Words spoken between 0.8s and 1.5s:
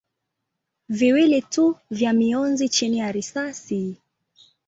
viwili